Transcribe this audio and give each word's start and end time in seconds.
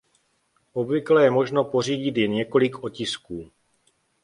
Obvykle 0.73 1.23
je 1.23 1.31
možno 1.31 1.63
pořídit 1.63 2.17
jen 2.17 2.31
několik 2.31 2.83
otisků. 2.83 3.51